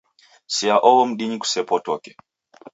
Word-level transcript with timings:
Sea 0.55 0.75
aho 0.87 1.01
mdinyi 1.09 1.37
kusepotoke 1.41 2.11